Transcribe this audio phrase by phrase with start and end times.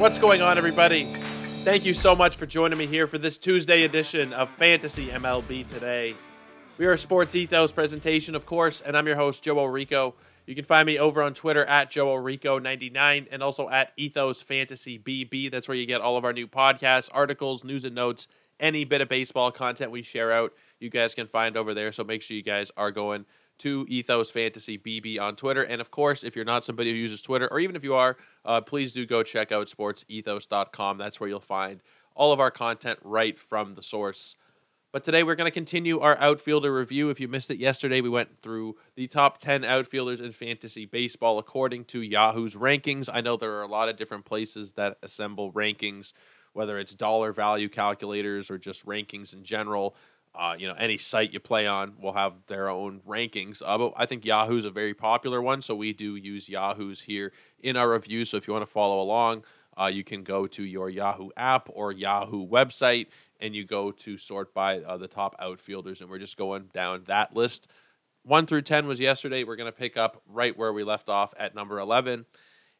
[0.00, 1.14] What's going on, everybody?
[1.62, 5.68] Thank you so much for joining me here for this Tuesday edition of Fantasy MLB
[5.68, 6.14] Today.
[6.78, 10.14] We are a Sports Ethos presentation, of course, and I'm your host, Joe Rico.
[10.46, 14.98] You can find me over on Twitter at Joe Rico99 and also at Ethos Fantasy
[14.98, 15.50] BB.
[15.50, 18.26] That's where you get all of our new podcasts, articles, news and notes,
[18.58, 20.54] any bit of baseball content we share out.
[20.80, 21.92] You guys can find over there.
[21.92, 23.26] So make sure you guys are going
[23.58, 25.62] to Ethos Fantasy BB on Twitter.
[25.62, 28.16] And of course, if you're not somebody who uses Twitter, or even if you are,
[28.44, 30.98] uh, please do go check out sportsethos.com.
[30.98, 31.82] That's where you'll find
[32.14, 34.34] all of our content right from the source.
[34.92, 37.10] But today we're going to continue our outfielder review.
[37.10, 41.38] If you missed it yesterday, we went through the top 10 outfielders in fantasy baseball
[41.38, 43.08] according to Yahoo's rankings.
[43.12, 46.12] I know there are a lot of different places that assemble rankings,
[46.54, 49.94] whether it's dollar value calculators or just rankings in general.
[50.32, 53.62] Uh, you know, any site you play on will have their own rankings.
[53.64, 57.32] Uh, but I think Yahoo's a very popular one, so we do use Yahoo's here
[57.58, 58.24] in our review.
[58.24, 59.44] So if you want to follow along,
[59.76, 63.08] uh, you can go to your Yahoo app or Yahoo website,
[63.40, 67.02] and you go to sort by uh, the top outfielders, and we're just going down
[67.06, 67.66] that list.
[68.22, 69.42] One through ten was yesterday.
[69.42, 72.26] We're going to pick up right where we left off at number eleven.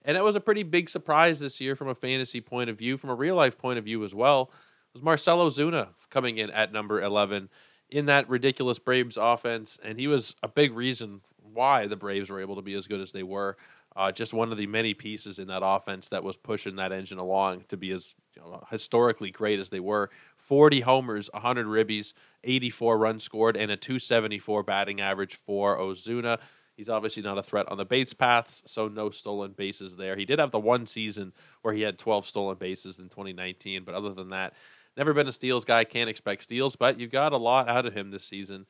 [0.02, 2.96] And it was a pretty big surprise this year from a fantasy point of view,
[2.96, 4.50] from a real life point of view as well
[4.92, 7.48] was Marcelo Ozuna coming in at number 11
[7.90, 9.78] in that ridiculous Braves offense.
[9.82, 11.20] And he was a big reason
[11.52, 13.56] why the Braves were able to be as good as they were.
[13.96, 17.18] Uh, just one of the many pieces in that offense that was pushing that engine
[17.18, 20.10] along to be as you know, historically great as they were.
[20.38, 22.12] 40 homers, 100 ribbies,
[22.44, 26.38] 84 runs scored, and a 274 batting average for Ozuna.
[26.76, 30.16] He's obviously not a threat on the base paths, so no stolen bases there.
[30.16, 31.32] He did have the one season
[31.62, 34.54] where he had 12 stolen bases in 2019, but other than that,
[34.96, 37.94] Never been a steals guy, can't expect steals, but you've got a lot out of
[37.94, 38.66] him this season.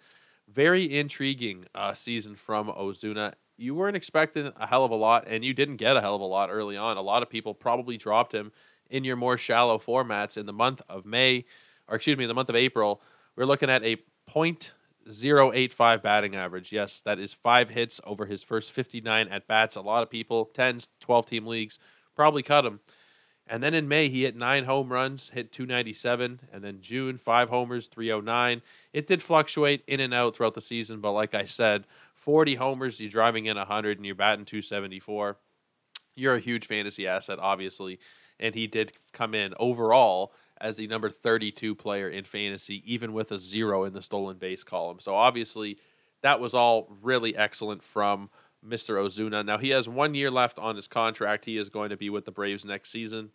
[0.49, 3.35] Very intriguing uh, season from Ozuna.
[3.57, 6.21] You weren't expecting a hell of a lot, and you didn't get a hell of
[6.21, 6.97] a lot early on.
[6.97, 8.53] A lot of people probably dropped him
[8.91, 11.45] in your more shallow formats in the month of May,
[11.89, 13.01] or excuse me, the month of April.
[13.37, 13.97] We're looking at a
[14.29, 16.73] .085 batting average.
[16.73, 19.77] Yes, that is five hits over his first 59 at bats.
[19.77, 21.79] A lot of people, 10, 12 team leagues,
[22.15, 22.81] probably cut him.
[23.51, 26.41] And then in May, he hit nine home runs, hit 297.
[26.53, 28.63] And then June, five homers, 309.
[28.93, 31.85] It did fluctuate in and out throughout the season, but like I said,
[32.15, 35.37] 40 homers, you're driving in 100 and you're batting 274.
[36.15, 37.99] You're a huge fantasy asset, obviously.
[38.39, 43.33] And he did come in overall as the number 32 player in fantasy, even with
[43.33, 45.01] a zero in the stolen base column.
[45.01, 45.79] So obviously,
[46.23, 48.31] that was all really excellent from
[48.65, 48.95] Mr.
[48.95, 49.45] Ozuna.
[49.45, 51.47] Now, he has one year left on his contract.
[51.47, 53.31] He is going to be with the Braves next season.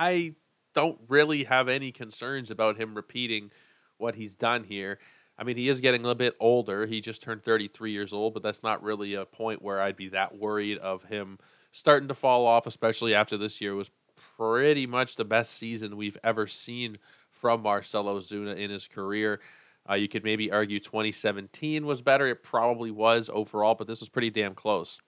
[0.00, 0.32] I
[0.74, 3.50] don't really have any concerns about him repeating
[3.98, 4.98] what he's done here.
[5.38, 6.86] I mean, he is getting a little bit older.
[6.86, 10.08] He just turned 33 years old, but that's not really a point where I'd be
[10.08, 11.38] that worried of him
[11.70, 13.90] starting to fall off, especially after this year was
[14.38, 16.96] pretty much the best season we've ever seen
[17.30, 19.40] from Marcelo Ozuna in his career.
[19.88, 22.26] Uh, you could maybe argue 2017 was better.
[22.26, 24.98] It probably was overall, but this was pretty damn close.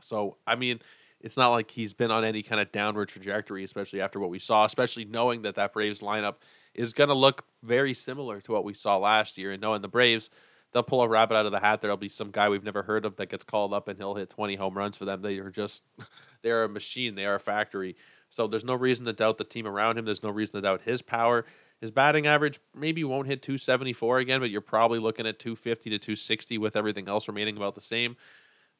[0.00, 0.80] So, I mean,
[1.22, 4.38] it's not like he's been on any kind of downward trajectory, especially after what we
[4.38, 6.36] saw, especially knowing that that Braves lineup
[6.74, 9.52] is going to look very similar to what we saw last year.
[9.52, 10.30] And knowing the Braves,
[10.72, 11.80] they'll pull a rabbit out of the hat.
[11.80, 14.30] There'll be some guy we've never heard of that gets called up and he'll hit
[14.30, 15.22] 20 home runs for them.
[15.22, 15.84] They are just,
[16.42, 17.96] they're a machine, they are a factory.
[18.28, 20.06] So there's no reason to doubt the team around him.
[20.06, 21.44] There's no reason to doubt his power.
[21.80, 25.98] His batting average maybe won't hit 274 again, but you're probably looking at 250 to
[25.98, 28.16] 260 with everything else remaining about the same.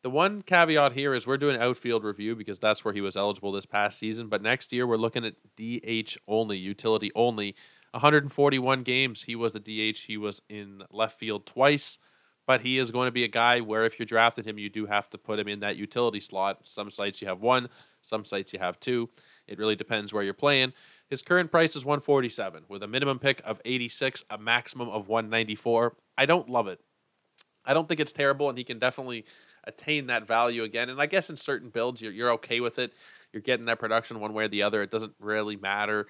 [0.03, 3.53] The one caveat here is we're doing outfield review because that's where he was eligible
[3.53, 4.29] this past season.
[4.29, 7.55] But next year we're looking at DH only, utility only.
[7.93, 9.23] 141 games.
[9.23, 9.99] He was a DH.
[10.07, 11.99] He was in left field twice.
[12.49, 14.87] But he is going to be a guy where if you drafted him, you do
[14.87, 16.61] have to put him in that utility slot.
[16.65, 17.69] Some sites you have one,
[18.01, 19.09] some sites you have two.
[19.47, 20.73] It really depends where you're playing.
[21.09, 25.95] His current price is 147 with a minimum pick of 86, a maximum of 194.
[26.19, 26.81] I don't love it.
[27.65, 29.25] I don't think it's terrible, and he can definitely
[29.65, 30.89] attain that value again.
[30.89, 32.93] And I guess in certain builds, you're you're okay with it.
[33.33, 34.83] You're getting that production one way or the other.
[34.83, 36.07] It doesn't really matter.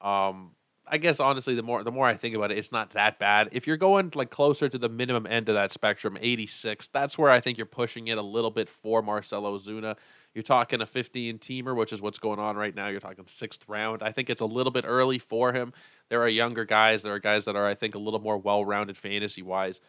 [0.00, 0.52] Um,
[0.86, 3.48] I guess honestly, the more the more I think about it, it's not that bad.
[3.52, 7.30] If you're going like closer to the minimum end of that spectrum, 86, that's where
[7.30, 9.96] I think you're pushing it a little bit for Marcelo Ozuna.
[10.34, 12.88] You're talking a 15 teamer, which is what's going on right now.
[12.88, 14.02] You're talking sixth round.
[14.02, 15.72] I think it's a little bit early for him.
[16.10, 17.02] There are younger guys.
[17.02, 19.80] There are guys that are, I think, a little more well rounded fantasy wise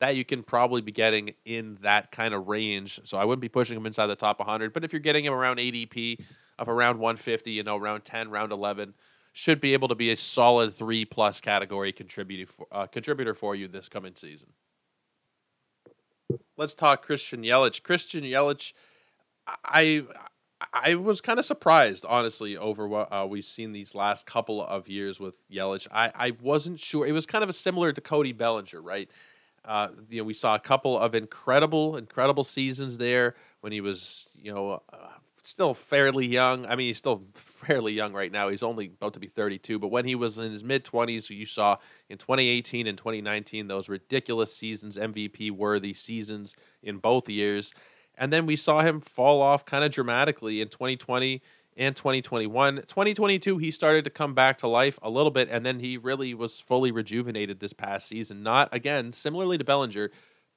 [0.00, 3.00] that you can probably be getting in that kind of range.
[3.04, 4.72] So I wouldn't be pushing him inside the top 100.
[4.72, 6.20] But if you're getting him around ADP
[6.58, 8.94] of around 150, you know, round 10, round 11,
[9.32, 13.54] should be able to be a solid three plus category contributor for, uh, contributor for
[13.54, 14.48] you this coming season.
[16.56, 17.82] Let's talk Christian Yelich.
[17.82, 18.72] Christian Yelich,
[19.46, 20.04] I
[20.72, 24.88] I was kind of surprised, honestly, over what uh, we've seen these last couple of
[24.88, 25.86] years with Yelich.
[25.92, 27.06] I, I wasn't sure.
[27.06, 29.10] It was kind of a similar to Cody Bellinger, right?
[29.64, 34.26] Uh, you know, we saw a couple of incredible, incredible seasons there when he was,
[34.34, 34.96] you know, uh,
[35.42, 36.66] still fairly young.
[36.66, 38.48] I mean, he's still fairly young right now.
[38.48, 39.78] He's only about to be 32.
[39.78, 41.76] But when he was in his mid 20s, you saw
[42.08, 47.72] in 2018 and 2019 those ridiculous seasons, MVP worthy seasons in both years.
[48.16, 51.42] And then we saw him fall off kind of dramatically in 2020
[51.76, 52.76] and 2021.
[52.76, 56.34] 2022, he started to come back to life a little bit, and then he really
[56.34, 58.42] was fully rejuvenated this past season.
[58.42, 60.10] Not, again, similarly to Bellinger,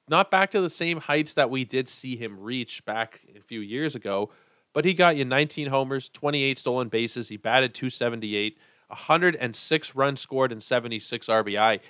[0.08, 3.60] not back to the same heights that we did see him reach back a few
[3.60, 4.30] years ago,
[4.72, 7.28] but he got you 19 homers, 28 stolen bases.
[7.28, 11.80] He batted 278, 106 runs scored, and 76 RBI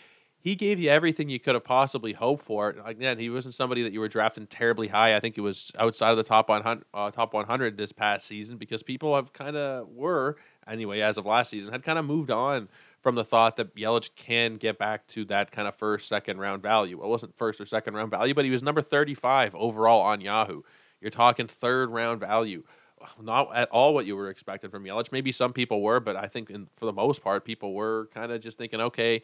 [0.40, 2.76] he gave you everything you could have possibly hoped for.
[2.84, 5.16] Again, he wasn't somebody that you were drafting terribly high.
[5.16, 8.56] I think he was outside of the top 100, uh, top 100 this past season
[8.56, 10.36] because people have kind of were
[10.66, 12.68] anyway as of last season had kind of moved on
[13.00, 16.62] from the thought that Yelich can get back to that kind of first, second round
[16.62, 17.02] value.
[17.02, 20.62] It wasn't first or second round value, but he was number 35 overall on Yahoo.
[21.00, 22.62] You're talking third round value.
[23.20, 25.12] Not at all what you were expecting from Yelich.
[25.12, 28.32] Maybe some people were, but I think in, for the most part, people were kind
[28.32, 29.22] of just thinking, okay,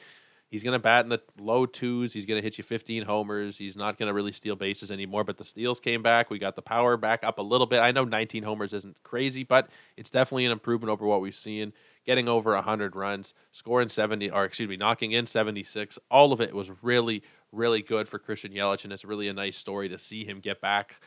[0.51, 2.13] He's going to bat in the low twos.
[2.13, 3.59] He's going to hit you 15 homers.
[3.59, 5.25] He's not going to really steal bases anymore.
[5.25, 6.31] But the steals came back.
[6.31, 7.81] We got the power back up a little bit.
[7.81, 11.73] I know 19 homers isn't crazy, but it's definitely an improvement over what we've seen.
[12.07, 15.99] Getting over 100 runs, scoring 70, or excuse me, knocking in 76.
[16.11, 19.57] All of it was really, really good for Christian Yelich, and it's really a nice
[19.57, 21.01] story to see him get back.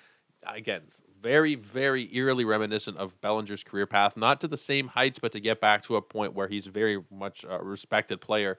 [0.46, 0.82] Again,
[1.22, 4.18] very, very eerily reminiscent of Bellinger's career path.
[4.18, 7.02] Not to the same heights, but to get back to a point where he's very
[7.12, 8.58] much a respected player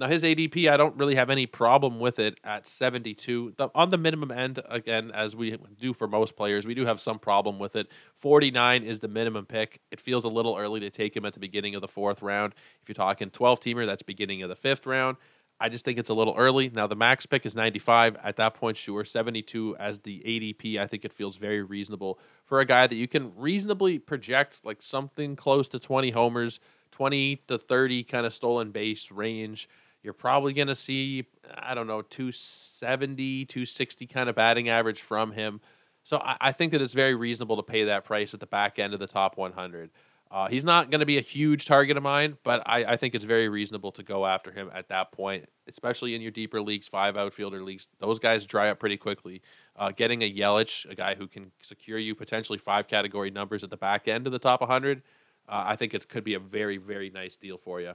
[0.00, 3.54] now his ADP, I don't really have any problem with it at 72.
[3.56, 7.00] The, on the minimum end, again, as we do for most players, we do have
[7.00, 7.92] some problem with it.
[8.16, 9.80] 49 is the minimum pick.
[9.90, 12.54] It feels a little early to take him at the beginning of the fourth round.
[12.82, 15.18] If you're talking 12 teamer, that's beginning of the fifth round.
[15.62, 16.70] I just think it's a little early.
[16.70, 18.16] Now the max pick is 95.
[18.24, 20.78] At that point, sure, 72 as the ADP.
[20.78, 24.80] I think it feels very reasonable for a guy that you can reasonably project like
[24.80, 26.58] something close to 20 homers,
[26.92, 29.68] 20 to 30 kind of stolen base range.
[30.02, 31.26] You're probably going to see,
[31.56, 35.60] I don't know, 270, 260 kind of batting average from him.
[36.02, 38.78] So I, I, think that it's very reasonable to pay that price at the back
[38.78, 39.90] end of the top 100.
[40.30, 43.16] Uh, he's not going to be a huge target of mine, but I, I, think
[43.16, 46.86] it's very reasonable to go after him at that point, especially in your deeper leagues,
[46.86, 47.88] five outfielder leagues.
[47.98, 49.42] Those guys dry up pretty quickly.
[49.74, 53.70] Uh, getting a Yelich, a guy who can secure you potentially five category numbers at
[53.70, 55.02] the back end of the top 100,
[55.48, 57.94] uh, I think it could be a very, very nice deal for you.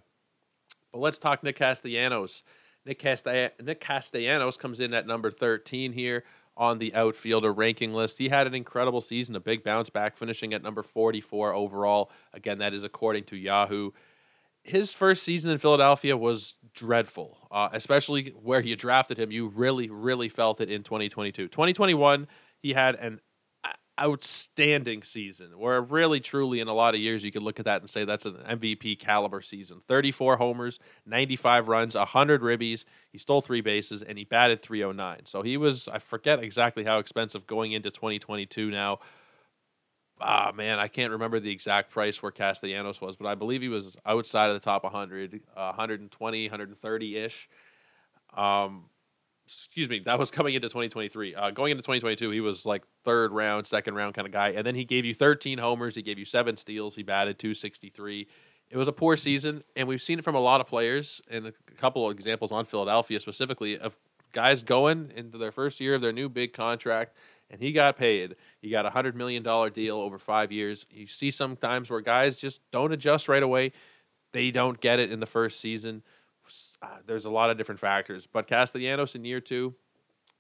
[0.96, 2.44] But let's talk Nick Castellanos.
[2.86, 6.24] Nick, Nick Castellanos comes in at number 13 here
[6.56, 8.18] on the outfielder ranking list.
[8.18, 12.12] He had an incredible season, a big bounce back, finishing at number 44 overall.
[12.32, 13.92] Again, that is according to Yahoo.
[14.64, 19.34] His first season in Philadelphia was dreadful, uh, especially where you drafted him.
[19.34, 21.50] You really, really felt it in 2022.
[21.50, 22.26] 2021,
[22.60, 23.20] he had an
[24.00, 27.80] outstanding season where really truly in a lot of years you could look at that
[27.80, 29.82] and say that's an MVP caliber season.
[29.88, 32.84] 34 homers 95 runs 100 ribbies.
[33.12, 37.00] He stole three bases and he batted 309 so he was I forget exactly how
[37.00, 39.00] expensive going into 2022 now.
[40.20, 43.70] Ah man I can't remember the exact price where Castellanos was but I believe he
[43.70, 47.50] was outside of the top 100 uh, 120 130 ish
[48.36, 48.90] um
[49.46, 51.36] excuse me, that was coming into 2023.
[51.36, 54.50] Uh, going into 2022, he was like third round, second round kind of guy.
[54.50, 55.96] And then he gave you 13 homers.
[55.96, 56.96] He gave you seven steals.
[56.96, 58.28] He batted 263.
[58.70, 61.46] It was a poor season, and we've seen it from a lot of players, and
[61.46, 63.96] a couple of examples on Philadelphia specifically of
[64.34, 67.16] guys going into their first year of their new big contract,
[67.52, 68.36] and he got paid.
[68.60, 70.88] He got a $100 million deal over five years.
[70.90, 73.72] You see sometimes where guys just don't adjust right away.
[74.34, 76.02] They don't get it in the first season
[76.86, 78.28] uh, there's a lot of different factors.
[78.32, 79.76] But Castellanos in year two,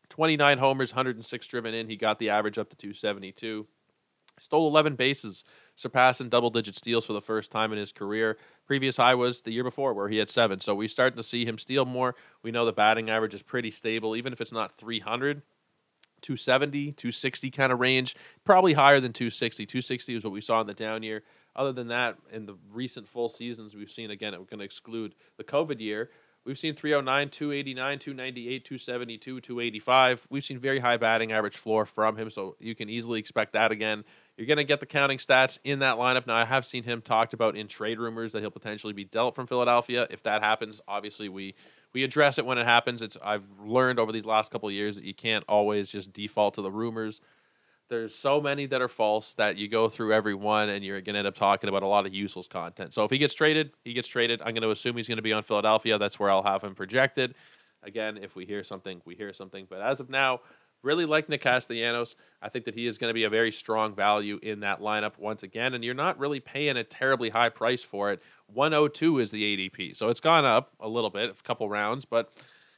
[0.10, 1.90] 29 homers, 106 driven in.
[1.90, 3.66] He got the average up to 272.
[4.38, 8.38] Stole 11 bases, surpassing double digit steals for the first time in his career.
[8.68, 10.60] Previous high was the year before, where he had seven.
[10.60, 12.16] So we starting to see him steal more.
[12.44, 15.42] We know the batting average is pretty stable, even if it's not 300.
[16.22, 19.66] 270, 260 kind of range, probably higher than 260.
[19.66, 21.24] 260 is what we saw in the down year.
[21.56, 25.16] Other than that, in the recent full seasons we've seen, again, we're going to exclude
[25.38, 26.10] the COVID year,
[26.46, 30.28] We've seen 309, 289, 298, 272, 285.
[30.30, 33.72] We've seen very high batting average floor from him, so you can easily expect that
[33.72, 34.06] again.
[34.38, 36.28] You're going to get the counting stats in that lineup.
[36.28, 39.34] Now, I have seen him talked about in trade rumors that he'll potentially be dealt
[39.34, 40.06] from Philadelphia.
[40.12, 41.56] If that happens, obviously we
[41.94, 43.02] we address it when it happens.
[43.02, 46.62] It's I've learned over these last couple years that you can't always just default to
[46.62, 47.22] the rumors
[47.90, 51.14] there's so many that are false that you go through every one and you're going
[51.14, 52.94] to end up talking about a lot of useless content.
[52.94, 54.42] So if he gets traded, he gets traded.
[54.42, 55.98] I'm going to assume he's going to be on Philadelphia.
[55.98, 57.36] That's where I'll have him projected.
[57.84, 59.68] Again, if we hear something, we hear something.
[59.70, 60.40] But as of now,
[60.86, 62.16] really like Nick Castellanos.
[62.42, 65.18] I think that he is going to be a very strong value in that lineup
[65.18, 65.74] once again.
[65.74, 68.22] And you're not really paying a terribly high price for it.
[68.54, 69.98] 102 is the ADP.
[69.98, 72.32] So it's gone up a little bit, a couple rounds, but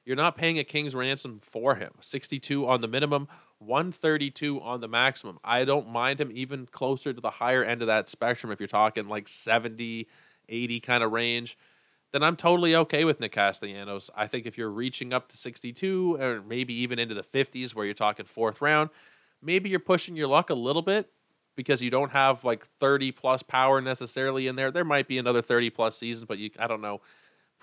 [0.06, 1.92] you're not paying a king's ransom for him.
[2.00, 3.28] 62 on the minimum,
[3.60, 5.40] 132 on the maximum.
[5.44, 8.68] I don't mind him even closer to the higher end of that spectrum if you're
[8.68, 10.08] talking like 70,
[10.50, 11.58] 80 kind of range.
[12.14, 14.10] Then I'm totally okay with Nick Castellanos.
[14.16, 17.86] I think if you're reaching up to 62 or maybe even into the 50s where
[17.86, 18.90] you're talking fourth round,
[19.42, 21.10] maybe you're pushing your luck a little bit
[21.56, 24.72] because you don't have like 30 plus power necessarily in there.
[24.72, 27.02] There might be another 30 plus season, but you I don't know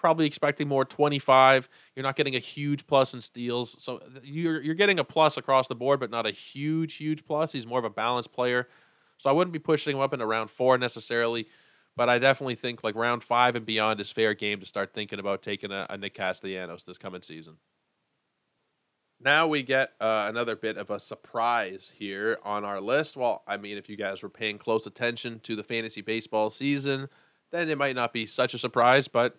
[0.05, 1.67] probably expecting more 25.
[1.97, 3.83] You're not getting a huge plus in steals.
[3.83, 7.53] So you're, you're getting a plus across the board, but not a huge, huge plus.
[7.53, 8.69] He's more of a balanced player.
[9.17, 11.49] So I wouldn't be pushing him up into round four necessarily.
[11.97, 15.19] But I definitely think like round five and beyond is fair game to start thinking
[15.19, 17.57] about taking a, a Nick Castellanos this coming season.
[19.19, 23.17] Now we get uh, another bit of a surprise here on our list.
[23.17, 27.09] Well, I mean, if you guys were paying close attention to the fantasy baseball season,
[27.53, 29.39] then it might not be such a surprise, but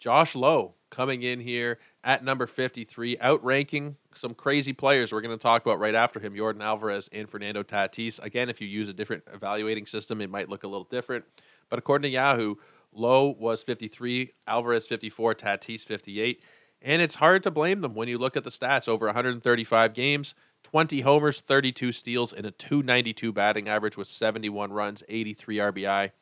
[0.00, 5.42] Josh Lowe coming in here at number 53, outranking some crazy players we're going to
[5.42, 8.20] talk about right after him Yordan Alvarez and Fernando Tatis.
[8.22, 11.26] Again, if you use a different evaluating system, it might look a little different.
[11.68, 12.56] But according to Yahoo,
[12.92, 16.42] Lowe was 53, Alvarez 54, Tatis 58.
[16.82, 20.34] And it's hard to blame them when you look at the stats over 135 games,
[20.64, 25.86] 20 homers, 32 steals, and a 292 batting average with 71 runs, 83 RBI.
[25.86, 26.12] I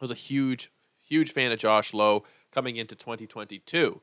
[0.00, 4.00] was a huge, huge fan of Josh Lowe coming into 2022.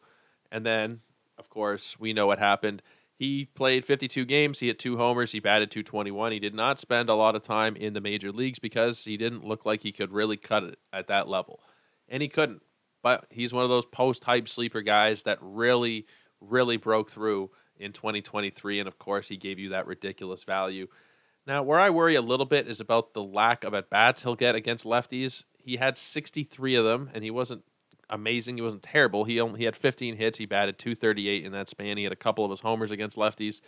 [0.52, 1.02] And then,
[1.38, 2.82] of course, we know what happened.
[3.20, 4.60] He played 52 games.
[4.60, 5.34] He hit two homers.
[5.34, 6.32] He batted 221.
[6.32, 9.46] He did not spend a lot of time in the major leagues because he didn't
[9.46, 11.60] look like he could really cut it at that level.
[12.08, 12.62] And he couldn't.
[13.04, 16.06] But he's one of those post hype sleeper guys that really,
[16.40, 18.80] really broke through in 2023.
[18.80, 20.88] And of course, he gave you that ridiculous value.
[21.46, 24.36] Now, where I worry a little bit is about the lack of at bats he'll
[24.36, 25.46] get against lefties.
[25.58, 27.64] He had 63 of them, and he wasn't
[28.10, 28.58] amazing.
[28.58, 29.24] He wasn't terrible.
[29.24, 30.38] He only he had 15 hits.
[30.38, 31.98] He batted 238 in that span.
[31.98, 33.62] He had a couple of his homers against lefties.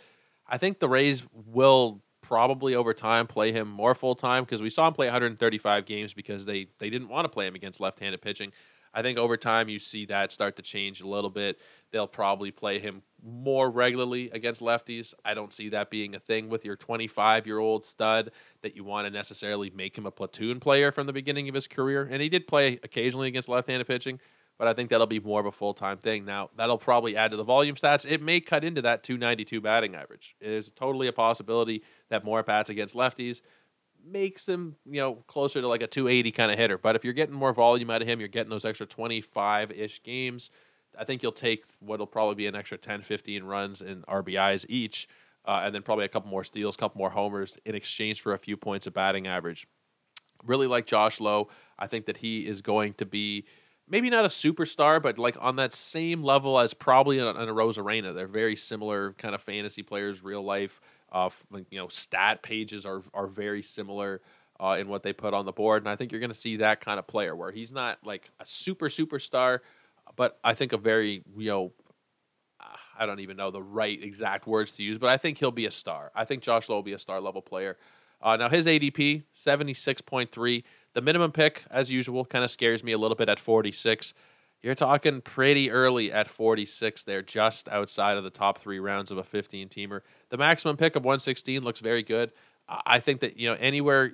[0.46, 4.70] I think the Rays will probably over time play him more full time because we
[4.70, 8.22] saw him play 135 games because they they didn't want to play him against left-handed
[8.22, 8.52] pitching.
[8.94, 11.58] I think over time you see that start to change a little bit.
[11.90, 15.14] They'll probably play him more regularly against lefties.
[15.24, 18.84] I don't see that being a thing with your 25 year old stud that you
[18.84, 22.08] want to necessarily make him a platoon player from the beginning of his career.
[22.10, 24.18] And he did play occasionally against left handed pitching,
[24.58, 26.24] but I think that'll be more of a full time thing.
[26.24, 28.10] Now, that'll probably add to the volume stats.
[28.10, 30.34] It may cut into that 292 batting average.
[30.40, 33.40] It is totally a possibility that more bats against lefties
[34.04, 36.76] makes him, you know, closer to like a 280 kind of hitter.
[36.78, 40.02] But if you're getting more volume out of him, you're getting those extra 25 ish
[40.02, 40.50] games.
[40.98, 45.08] I think you'll take what'll probably be an extra 10, 15 runs and RBIs each,
[45.44, 48.38] uh, and then probably a couple more steals, couple more homers in exchange for a
[48.38, 49.66] few points of batting average.
[50.44, 51.48] Really like Josh Lowe.
[51.78, 53.44] I think that he is going to be
[53.88, 58.14] maybe not a superstar, but like on that same level as probably an, an Arozarena.
[58.14, 60.80] They're very similar kind of fantasy players, real life
[61.12, 61.28] uh,
[61.70, 64.22] you know, stat pages are are very similar
[64.58, 66.56] uh, in what they put on the board, and I think you're going to see
[66.56, 69.60] that kind of player where he's not like a super superstar,
[70.16, 71.72] but I think a very you know.
[72.98, 75.66] I don't even know the right exact words to use, but I think he'll be
[75.66, 76.12] a star.
[76.14, 77.76] I think Josh Lowe will be a star level player.
[78.20, 80.64] Uh, now his ADP seventy six point three.
[80.94, 84.14] The minimum pick, as usual, kind of scares me a little bit at forty six.
[84.62, 89.18] You're talking pretty early at 46 there, just outside of the top three rounds of
[89.18, 90.02] a 15 teamer.
[90.28, 92.30] The maximum pick of 116 looks very good.
[92.68, 94.12] I think that, you know, anywhere,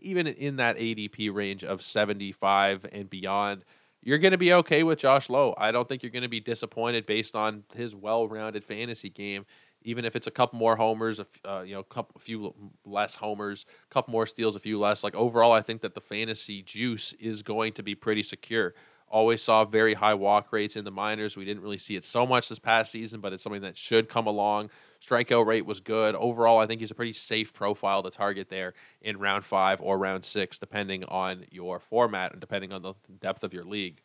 [0.00, 3.64] even in that ADP range of 75 and beyond,
[4.02, 5.54] you're going to be okay with Josh Lowe.
[5.58, 9.44] I don't think you're going to be disappointed based on his well rounded fantasy game.
[9.82, 12.54] even if it's a couple more homers, a uh, you know, couple, a few
[12.84, 15.04] less homers, a couple more steals, a few less.
[15.04, 18.74] Like overall, I think that the fantasy juice is going to be pretty secure.
[19.08, 21.36] Always saw very high walk rates in the minors.
[21.36, 24.08] We didn't really see it so much this past season, but it's something that should
[24.08, 24.70] come along.
[25.00, 26.14] Strikeout rate was good.
[26.14, 29.98] Overall, I think he's a pretty safe profile to target there in round five or
[29.98, 34.02] round six, depending on your format and depending on the depth of your league.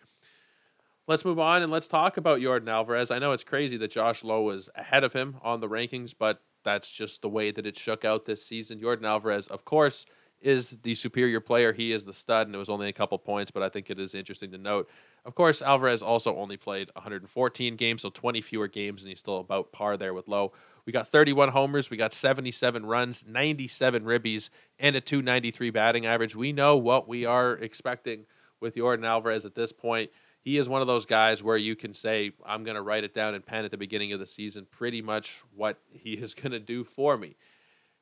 [1.07, 3.11] Let's move on and let's talk about Yordan Alvarez.
[3.11, 6.41] I know it's crazy that Josh Lowe was ahead of him on the rankings, but
[6.63, 8.79] that's just the way that it shook out this season.
[8.79, 10.05] Yordan Alvarez, of course,
[10.41, 11.73] is the superior player.
[11.73, 13.99] He is the stud, and it was only a couple points, but I think it
[13.99, 14.89] is interesting to note.
[15.25, 19.37] Of course, Alvarez also only played 114 games, so 20 fewer games, and he's still
[19.37, 20.53] about par there with Lowe.
[20.85, 26.35] We got 31 homers, we got 77 runs, 97 ribbies, and a 293 batting average.
[26.35, 28.25] We know what we are expecting
[28.59, 30.11] with Yordan Alvarez at this point.
[30.41, 33.15] He is one of those guys where you can say, I'm going to write it
[33.15, 36.51] down in pen at the beginning of the season, pretty much what he is going
[36.51, 37.35] to do for me.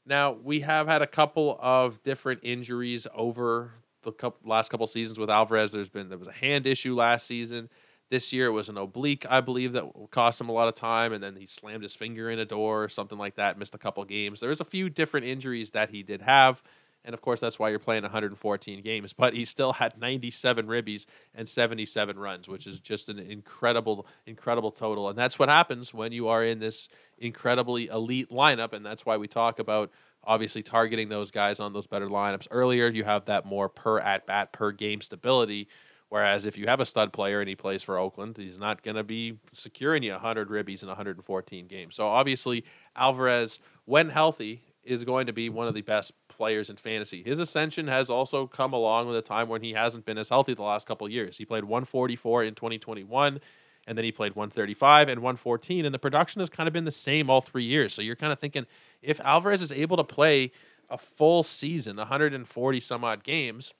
[0.05, 3.71] Now, we have had a couple of different injuries over
[4.01, 5.71] the last couple seasons with Alvarez.
[5.71, 7.69] There's been there was a hand issue last season.
[8.13, 11.13] This year it was an oblique, I believe, that cost him a lot of time,
[11.13, 13.79] and then he slammed his finger in a door or something like that, missed a
[13.79, 14.39] couple games.
[14.39, 16.61] There's a few different injuries that he did have.
[17.03, 19.13] And of course, that's why you're playing 114 games.
[19.13, 24.69] But he still had 97 ribbies and 77 runs, which is just an incredible, incredible
[24.69, 25.09] total.
[25.09, 28.73] And that's what happens when you are in this incredibly elite lineup.
[28.73, 29.89] And that's why we talk about
[30.23, 32.89] obviously targeting those guys on those better lineups earlier.
[32.89, 35.67] You have that more per at bat, per game stability.
[36.13, 38.97] Whereas if you have a stud player and he plays for Oakland, he's not going
[38.97, 41.95] to be securing you 100 ribbies in 114 games.
[41.95, 42.63] So obviously,
[42.95, 47.23] Alvarez, when healthy, is going to be one of the best players in fantasy.
[47.23, 50.53] His ascension has also come along with a time when he hasn't been as healthy
[50.53, 51.35] the last couple years.
[51.35, 53.39] He played 144 in 2021
[53.87, 56.91] and then he played 135 and 114 and the production has kind of been the
[56.91, 57.91] same all 3 years.
[57.91, 58.67] So you're kind of thinking
[59.01, 60.51] if Alvarez is able to play
[60.91, 63.73] a full season, 140 some odd games,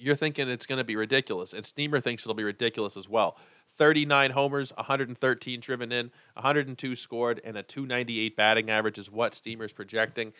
[0.00, 1.52] you're thinking it's going to be ridiculous.
[1.52, 3.36] And Steamer thinks it'll be ridiculous as well.
[3.76, 9.72] 39 homers, 113 driven in, 102 scored, and a 298 batting average is what Steamer's
[9.72, 10.32] projecting.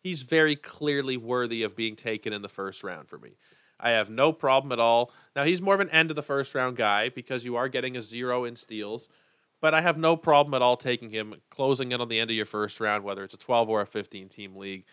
[0.00, 3.36] He's very clearly worthy of being taken in the first round for me.
[3.80, 5.10] I have no problem at all.
[5.34, 7.96] Now, he's more of an end of the first round guy because you are getting
[7.96, 9.08] a zero in steals,
[9.60, 12.36] but I have no problem at all taking him, closing in on the end of
[12.36, 14.84] your first round, whether it's a 12 or a 15 team league.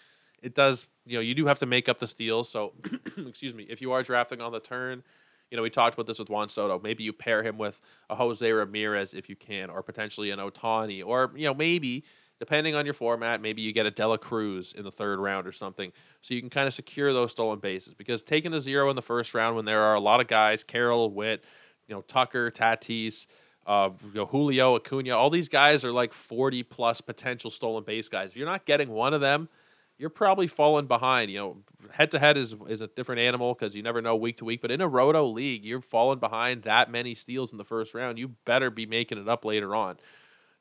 [0.43, 2.49] It does, you know, you do have to make up the steals.
[2.49, 2.73] So,
[3.17, 5.03] excuse me, if you are drafting on the turn,
[5.49, 6.79] you know, we talked about this with Juan Soto.
[6.83, 7.79] Maybe you pair him with
[8.09, 12.03] a Jose Ramirez if you can, or potentially an Ohtani, or you know, maybe
[12.39, 15.47] depending on your format, maybe you get a De La Cruz in the third round
[15.47, 17.93] or something, so you can kind of secure those stolen bases.
[17.93, 20.63] Because taking a zero in the first round when there are a lot of guys,
[20.63, 21.43] Carroll, Witt,
[21.87, 23.27] you know, Tucker, Tatis,
[23.65, 28.09] uh, you know, Julio, Acuna, all these guys are like forty plus potential stolen base
[28.09, 28.31] guys.
[28.31, 29.47] If you're not getting one of them
[30.03, 31.31] you're probably falling behind.
[31.31, 31.57] You know,
[31.91, 34.61] head to head is is a different animal because you never know week to week.
[34.61, 38.19] But in a roto league, you're falling behind that many steals in the first round.
[38.19, 39.95] You better be making it up later on.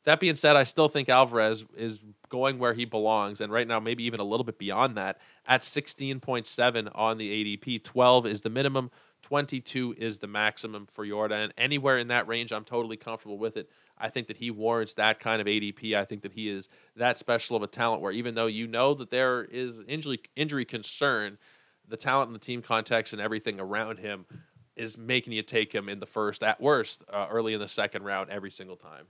[0.04, 3.80] That being said, I still think Alvarez is going where he belongs, and right now
[3.80, 5.18] maybe even a little bit beyond that.
[5.44, 11.44] At 16.7 on the ADP, 12 is the minimum, 22 is the maximum for Yordan,
[11.44, 13.70] and Anywhere in that range, I'm totally comfortable with it.
[14.02, 15.94] I think that he warrants that kind of ADP.
[15.94, 18.94] I think that he is that special of a talent where even though you know
[18.94, 21.38] that there is injury injury concern,
[21.88, 24.26] the talent in the team context and everything around him
[24.74, 28.02] is making you take him in the first, at worst, uh, early in the second
[28.02, 29.06] round every single time.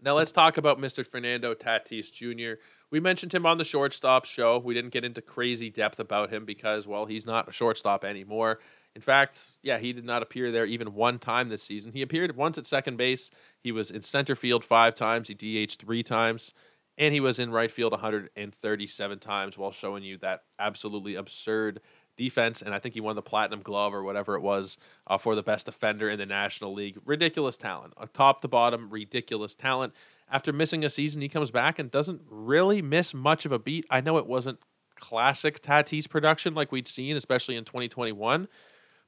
[0.00, 1.06] Now let's talk about Mr.
[1.06, 2.60] Fernando Tatis Jr.
[2.90, 4.58] We mentioned him on the shortstop show.
[4.58, 8.58] We didn't get into crazy depth about him because, well, he's not a shortstop anymore.
[8.94, 11.92] In fact, yeah, he did not appear there even one time this season.
[11.92, 13.30] He appeared once at second base.
[13.62, 15.28] He was in center field five times.
[15.28, 16.52] He DH three times.
[16.98, 21.80] And he was in right field 137 times while showing you that absolutely absurd
[22.18, 22.60] defense.
[22.60, 24.76] And I think he won the Platinum Glove or whatever it was
[25.06, 26.98] uh, for the best defender in the National League.
[27.06, 27.94] Ridiculous talent.
[27.96, 29.94] A top to bottom, ridiculous talent.
[30.30, 33.86] After missing a season, he comes back and doesn't really miss much of a beat.
[33.90, 34.58] I know it wasn't
[34.96, 38.48] classic Tatis production like we'd seen, especially in 2021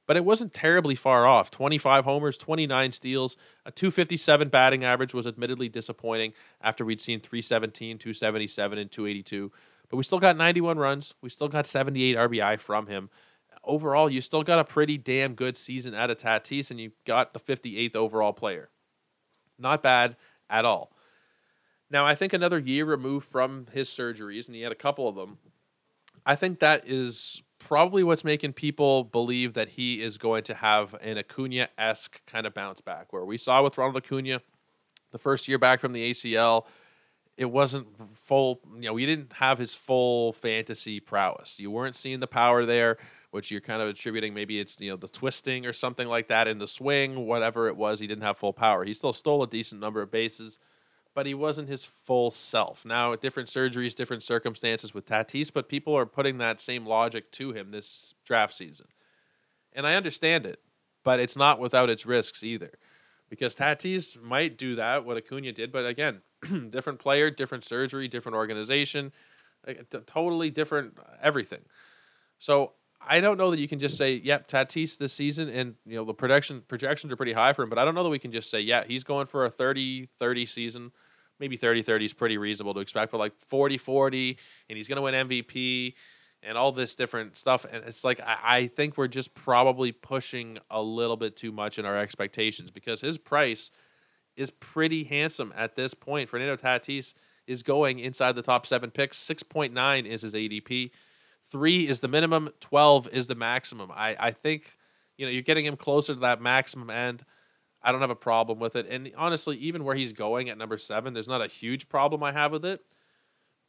[0.07, 1.51] but it wasn't terribly far off.
[1.51, 7.97] 25 homers, 29 steals, a 257 batting average was admittedly disappointing after we'd seen 317,
[7.97, 9.51] 277, and 282.
[9.89, 11.13] But we still got 91 runs.
[11.21, 13.09] We still got 78 RBI from him.
[13.63, 17.33] Overall, you still got a pretty damn good season out of Tatis, and you got
[17.33, 18.69] the 58th overall player.
[19.57, 20.17] Not bad
[20.49, 20.91] at all.
[21.89, 25.15] Now, I think another year removed from his surgeries, and he had a couple of
[25.15, 25.37] them,
[26.25, 30.93] I think that is probably what's making people believe that he is going to have
[31.01, 34.39] an Acuna esque kind of bounce back, where we saw with Ronald Acuna
[35.11, 36.65] the first year back from the ACL,
[37.37, 38.59] it wasn't full.
[38.75, 41.59] You know, we didn't have his full fantasy prowess.
[41.59, 42.97] You weren't seeing the power there,
[43.31, 44.33] which you're kind of attributing.
[44.33, 47.75] Maybe it's you know the twisting or something like that in the swing, whatever it
[47.75, 47.99] was.
[47.99, 48.85] He didn't have full power.
[48.85, 50.59] He still stole a decent number of bases,
[51.15, 52.85] but he wasn't his full self.
[52.85, 57.53] Now, different surgeries, different circumstances with Tatis, but people are putting that same logic to
[57.53, 58.87] him this draft season,
[59.73, 60.59] and I understand it,
[61.03, 62.77] but it's not without its risks either
[63.29, 66.21] because Tatis might do that what Acuna did, but again,
[66.69, 69.11] different player, different surgery, different organization,
[70.05, 71.61] totally different uh, everything.
[72.39, 75.95] So I don't know that you can just say, "Yep, Tatis this season," and you
[75.95, 77.69] know the projection projections are pretty high for him.
[77.69, 80.47] But I don't know that we can just say, "Yeah, he's going for a 30-30
[80.47, 80.91] season."
[81.39, 84.37] Maybe 30-30 is pretty reasonable to expect, but like 40-40,
[84.69, 85.93] and he's going to win MVP
[86.45, 87.65] and all this different stuff.
[87.69, 91.79] And it's like I, I think we're just probably pushing a little bit too much
[91.79, 93.71] in our expectations because his price
[94.35, 96.29] is pretty handsome at this point.
[96.29, 97.13] Fernando Tatis
[97.47, 99.17] is going inside the top seven picks.
[99.17, 100.91] Six point nine is his ADP.
[101.51, 102.49] Three is the minimum.
[102.59, 103.91] Twelve is the maximum.
[103.91, 104.77] I I think
[105.17, 107.23] you know you're getting him closer to that maximum end.
[107.85, 108.87] I don't have a problem with it.
[108.89, 112.31] And honestly, even where he's going at number seven, there's not a huge problem I
[112.31, 112.81] have with it.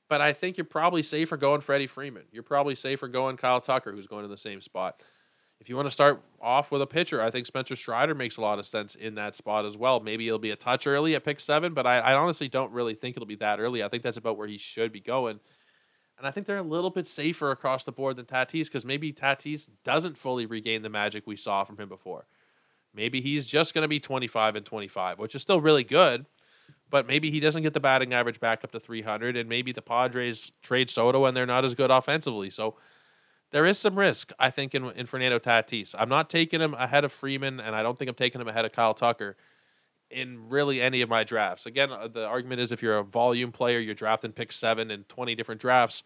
[0.09, 2.22] But I think you're probably safer going Freddie Freeman.
[2.33, 5.02] You're probably safer going Kyle Tucker, who's going to the same spot.
[5.61, 8.40] If you want to start off with a pitcher, I think Spencer Strider makes a
[8.40, 10.00] lot of sense in that spot as well.
[10.00, 12.94] Maybe it'll be a touch early at pick seven, but I, I honestly don't really
[12.94, 13.83] think it'll be that early.
[13.83, 15.40] I think that's about where he should be going.
[16.18, 19.12] And I think they're a little bit safer across the board than Tatis because maybe
[19.12, 22.26] Tatis doesn't fully regain the magic we saw from him before.
[22.96, 26.26] Maybe he's just going to be 25 and 25, which is still really good
[26.90, 29.82] but maybe he doesn't get the batting average back up to 300, and maybe the
[29.82, 32.50] Padres trade Soto and they're not as good offensively.
[32.50, 32.76] So
[33.50, 35.94] there is some risk, I think, in, in Fernando Tatis.
[35.98, 38.64] I'm not taking him ahead of Freeman, and I don't think I'm taking him ahead
[38.64, 39.37] of Kyle Tucker
[40.11, 41.66] in really any of my drafts.
[41.66, 45.04] Again, uh, the argument is if you're a volume player, you're drafting pick seven in
[45.04, 46.04] 20 different drafts,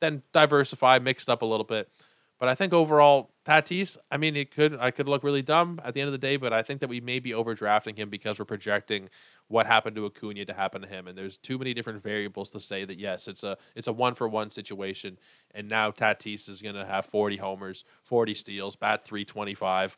[0.00, 1.90] then diversify, mixed up a little bit.
[2.38, 5.94] But I think overall, Tatis, I mean, it could I could look really dumb at
[5.94, 8.38] the end of the day, but I think that we may be overdrafting him because
[8.38, 9.08] we're projecting
[9.48, 12.60] what happened to Acuna to happen to him, and there's too many different variables to
[12.60, 15.18] say that yes, it's a it's a one for one situation,
[15.54, 19.96] and now Tatis is going to have 40 homers, 40 steals, bat 325.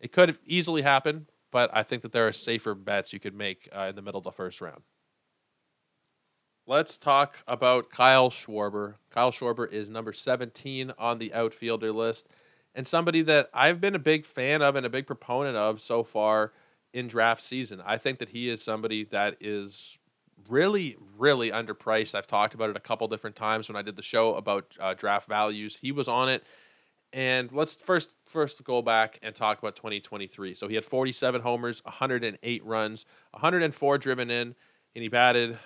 [0.00, 3.68] It could easily happen, but I think that there are safer bets you could make
[3.74, 4.82] uh, in the middle of the first round.
[6.70, 8.94] Let's talk about Kyle Schwarber.
[9.10, 12.28] Kyle Schwarber is number 17 on the outfielder list,
[12.76, 16.04] and somebody that I've been a big fan of and a big proponent of so
[16.04, 16.52] far
[16.92, 17.82] in draft season.
[17.84, 19.98] I think that he is somebody that is
[20.48, 22.14] really, really underpriced.
[22.14, 24.94] I've talked about it a couple different times when I did the show about uh,
[24.94, 25.74] draft values.
[25.74, 26.44] He was on it.
[27.12, 30.54] And let's first first go back and talk about 2023.
[30.54, 34.54] So he had 47 homers, 108 runs, 104 driven in,
[34.94, 35.58] and he batted,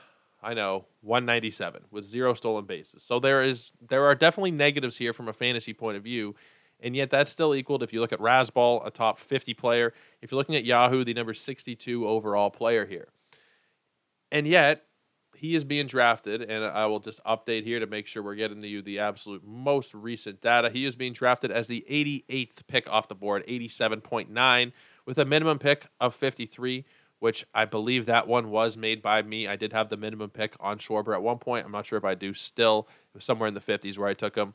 [0.45, 3.03] I know, 197 with zero stolen bases.
[3.03, 6.35] So there is there are definitely negatives here from a fantasy point of view
[6.85, 9.93] and yet that's still equaled if you look at Razzball, a top 50 player.
[10.21, 13.09] If you're looking at Yahoo, the number 62 overall player here.
[14.31, 14.85] And yet,
[15.37, 18.61] he is being drafted, and I will just update here to make sure we're getting
[18.61, 20.71] to you the absolute most recent data.
[20.71, 24.73] He is being drafted as the 88th pick off the board, 87.9,
[25.07, 26.85] with a minimum pick of 53,
[27.25, 29.49] which I believe that one was made by me.
[29.49, 31.65] I did have the minimum pick on Schwarber at one point.
[31.65, 32.87] I'm not sure if I do still.
[32.91, 34.53] It was somewhere in the 50s where I took him.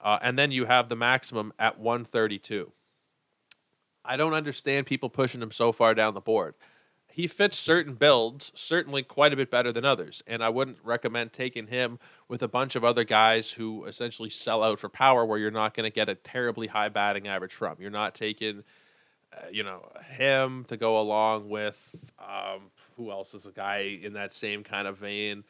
[0.00, 2.72] Uh, and then you have the maximum at 132.
[4.02, 6.54] I don't understand people pushing him so far down the board.
[7.06, 11.34] He fits certain builds certainly quite a bit better than others, and I wouldn't recommend
[11.34, 11.98] taking him
[12.28, 15.74] with a bunch of other guys who essentially sell out for power, where you're not
[15.74, 17.76] going to get a terribly high batting average from.
[17.78, 18.64] You're not taking,
[19.50, 24.32] you know, him to go along with um, who else is a guy in that
[24.32, 25.44] same kind of vein,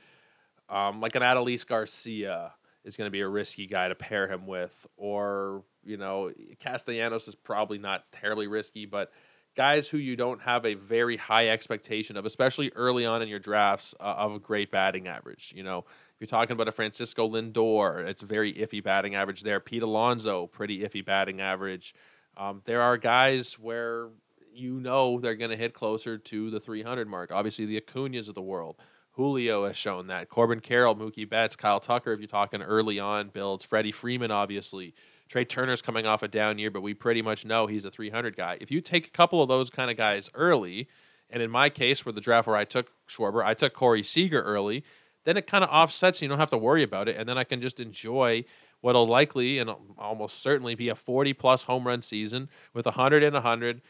[0.69, 2.53] um, like an Adolis Garcia
[2.85, 4.87] is going to be a risky guy to pair him with.
[4.97, 9.13] Or, you know, Castellanos is probably not terribly risky, but
[9.57, 13.39] guys who you don't have a very high expectation of, especially early on in your
[13.39, 15.53] drafts, uh, of a great batting average.
[15.57, 19.43] You know, if you're talking about a Francisco Lindor, it's a very iffy batting average
[19.43, 19.61] there.
[19.61, 21.95] Pete Alonso, pretty iffy batting average.
[22.37, 24.09] Um, there are guys where
[24.53, 27.31] you know they're going to hit closer to the 300 mark.
[27.33, 28.77] Obviously, the Acuñas of the world.
[29.13, 30.29] Julio has shown that.
[30.29, 34.95] Corbin Carroll, Mookie Betts, Kyle Tucker, if you're talking early on builds, Freddie Freeman, obviously.
[35.29, 38.37] Trea Turner's coming off a down year, but we pretty much know he's a 300
[38.37, 38.59] guy.
[38.61, 40.89] If you take a couple of those kind of guys early,
[41.31, 44.43] and in my case, for the draft where I took Schwarber, I took Corey Seager
[44.43, 44.85] early,
[45.25, 46.23] then it kind of offsets.
[46.23, 48.45] You don't have to worry about it, and then I can just enjoy
[48.87, 49.69] what'll likely and
[49.99, 53.83] almost certainly be a 40 plus home run season with 100 and 100.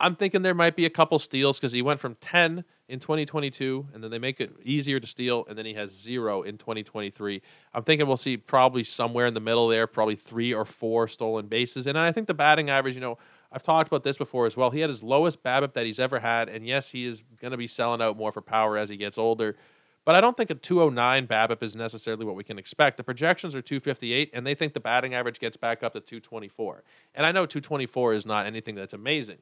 [0.00, 3.86] I'm thinking there might be a couple steals because he went from 10 in 2022,
[3.94, 7.40] and then they make it easier to steal, and then he has zero in 2023.
[7.72, 11.46] I'm thinking we'll see probably somewhere in the middle there, probably three or four stolen
[11.46, 11.86] bases.
[11.86, 13.18] And I think the batting average, you know,
[13.52, 14.72] I've talked about this before as well.
[14.72, 17.56] He had his lowest BABIP that he's ever had, and yes, he is going to
[17.56, 19.56] be selling out more for power as he gets older.
[20.04, 22.96] But I don't think a 209 BABIP is necessarily what we can expect.
[22.96, 26.82] The projections are 258, and they think the batting average gets back up to 224.
[27.14, 29.38] And I know 224 is not anything that's amazing,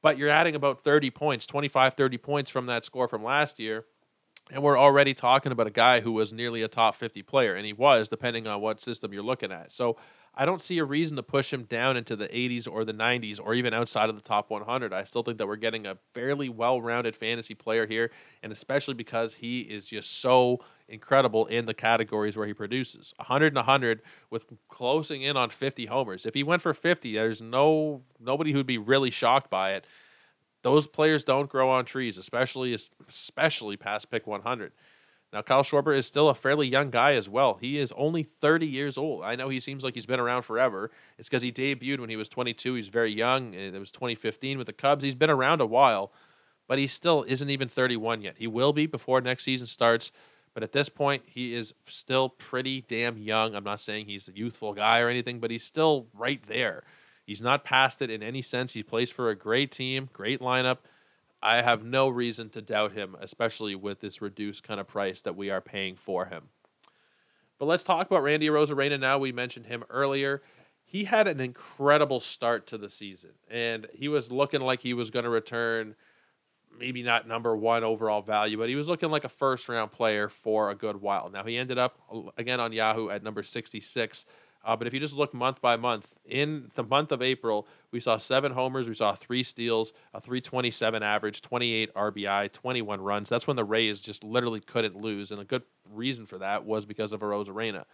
[0.00, 3.84] but you're adding about 30 points, 25, 30 points from that score from last year.
[4.52, 7.66] And we're already talking about a guy who was nearly a top 50 player, and
[7.66, 9.72] he was, depending on what system you're looking at.
[9.72, 9.96] So
[10.34, 13.40] I don't see a reason to push him down into the 80s or the 90s
[13.42, 14.92] or even outside of the top 100.
[14.92, 18.10] I still think that we're getting a fairly well rounded fantasy player here,
[18.42, 23.48] and especially because he is just so incredible in the categories where he produces 100
[23.48, 26.24] and 100 with closing in on 50 homers.
[26.24, 29.84] If he went for 50, there's no nobody who'd be really shocked by it.
[30.62, 32.76] Those players don't grow on trees, especially
[33.08, 34.72] especially past pick 100.
[35.32, 37.58] Now, Kyle Schwarber is still a fairly young guy as well.
[37.60, 39.22] He is only 30 years old.
[39.22, 40.90] I know he seems like he's been around forever.
[41.18, 42.74] It's because he debuted when he was 22.
[42.74, 43.54] He's very young.
[43.54, 45.04] It was 2015 with the Cubs.
[45.04, 46.10] He's been around a while,
[46.66, 48.36] but he still isn't even 31 yet.
[48.38, 50.10] He will be before next season starts.
[50.52, 53.54] But at this point, he is still pretty damn young.
[53.54, 56.82] I'm not saying he's a youthful guy or anything, but he's still right there.
[57.24, 58.72] He's not past it in any sense.
[58.72, 60.78] He plays for a great team, great lineup.
[61.42, 65.36] I have no reason to doubt him, especially with this reduced kind of price that
[65.36, 66.44] we are paying for him.
[67.58, 69.18] But let's talk about Randy Arozarena now.
[69.18, 70.42] We mentioned him earlier.
[70.84, 75.10] He had an incredible start to the season, and he was looking like he was
[75.10, 75.94] going to return–
[76.78, 80.28] maybe not number one overall value, but he was looking like a first round player
[80.28, 81.28] for a good while.
[81.30, 81.98] Now he ended up
[82.36, 84.24] again on Yahoo at number 66.
[84.64, 88.00] Uh, but if you just look month by month, in the month of April, we
[88.00, 93.28] saw seven homers, we saw three steals, a 327 average, 28 RBI, 21 runs.
[93.28, 95.30] That's when the Rays just literally couldn't lose.
[95.30, 97.84] And a good reason for that was because of Arozarena.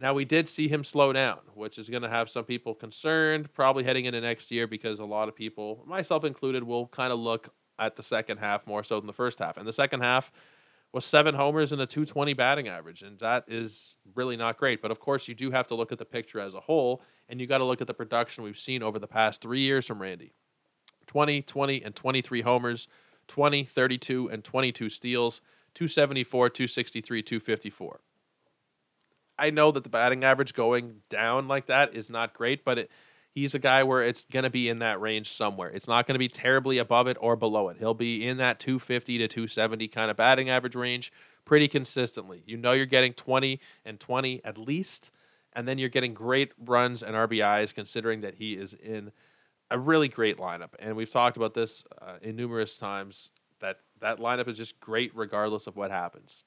[0.00, 3.52] Now, we did see him slow down, which is going to have some people concerned,
[3.52, 7.18] probably heading into next year, because a lot of people, myself included, will kind of
[7.18, 9.56] look at the second half more so than the first half.
[9.56, 10.30] And the second half
[10.92, 13.02] was seven homers and a 220 batting average.
[13.02, 14.80] And that is really not great.
[14.80, 17.40] But of course, you do have to look at the picture as a whole, and
[17.40, 20.00] you got to look at the production we've seen over the past three years from
[20.00, 20.32] Randy
[21.06, 22.88] 20, 20, and 23 homers,
[23.28, 25.40] 20, 32, and 22 steals,
[25.74, 28.00] 274, 263, 254.
[29.38, 32.90] I know that the batting average going down like that is not great, but it
[33.34, 35.68] he's a guy where it's going to be in that range somewhere.
[35.70, 37.76] It's not going to be terribly above it or below it.
[37.78, 41.12] He'll be in that 250 to 270 kind of batting average range
[41.44, 42.42] pretty consistently.
[42.46, 45.10] You know you're getting 20 and 20 at least,
[45.52, 49.12] and then you're getting great runs and RBIs considering that he is in
[49.70, 50.70] a really great lineup.
[50.78, 55.10] And we've talked about this uh, in numerous times that that lineup is just great
[55.14, 56.44] regardless of what happens.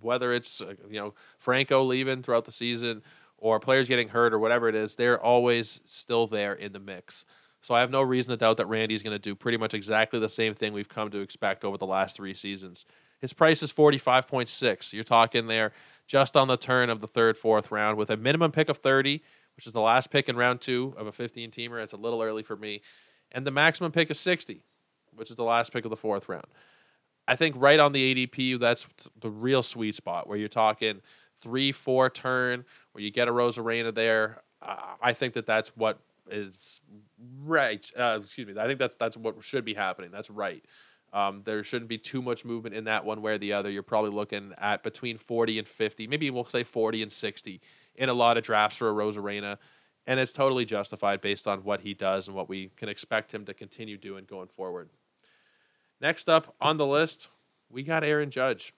[0.00, 3.02] Whether it's uh, you know Franco leaving throughout the season
[3.42, 7.24] or players getting hurt or whatever it is, they're always still there in the mix.
[7.60, 10.20] So I have no reason to doubt that Randy's going to do pretty much exactly
[10.20, 12.86] the same thing we've come to expect over the last three seasons.
[13.20, 14.92] His price is 45.6.
[14.92, 15.72] You're talking there
[16.06, 19.20] just on the turn of the third, fourth round with a minimum pick of 30,
[19.56, 21.82] which is the last pick in round two of a 15 teamer.
[21.82, 22.80] It's a little early for me.
[23.32, 24.62] And the maximum pick is 60,
[25.16, 26.46] which is the last pick of the fourth round.
[27.26, 28.86] I think right on the ADP, that's
[29.20, 31.00] the real sweet spot where you're talking
[31.42, 34.42] three, four turn where you get a Arozarena there.
[34.60, 35.98] Uh, I think that that's what
[36.30, 36.80] is
[37.44, 37.84] right.
[37.98, 38.60] Uh, excuse me.
[38.60, 40.10] I think that's that's what should be happening.
[40.10, 40.64] That's right.
[41.12, 43.70] Um, there shouldn't be too much movement in that one way or the other.
[43.70, 47.60] You're probably looking at between 40 and 50, maybe we'll say 40 and 60
[47.96, 49.58] in a lot of drafts for a Arozarena.
[50.06, 53.44] And it's totally justified based on what he does and what we can expect him
[53.44, 54.88] to continue doing going forward.
[56.00, 57.28] Next up on the list,
[57.70, 58.74] we got Aaron Judge.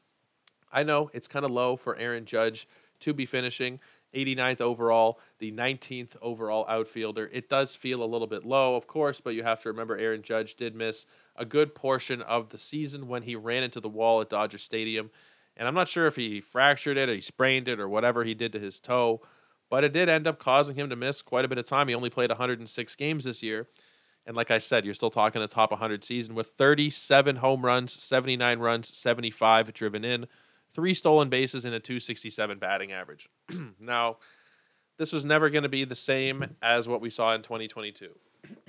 [0.73, 2.67] I know it's kind of low for Aaron Judge
[3.01, 3.81] to be finishing
[4.15, 7.29] 89th overall, the 19th overall outfielder.
[7.33, 10.23] It does feel a little bit low, of course, but you have to remember Aaron
[10.23, 14.21] Judge did miss a good portion of the season when he ran into the wall
[14.21, 15.11] at Dodger Stadium.
[15.57, 18.35] And I'm not sure if he fractured it or he sprained it or whatever he
[18.35, 19.21] did to his toe,
[19.71, 21.89] but it did end up causing him to miss quite a bit of time.
[21.89, 23.69] He only played 106 games this year.
[24.27, 28.03] And like I said, you're still talking a top 100 season with 37 home runs,
[28.03, 30.27] 79 runs, 75 driven in
[30.75, 33.29] three stolen bases, and a 267 batting average.
[33.81, 34.19] now,
[34.99, 38.11] this was never going to be the same as what we saw in 2022.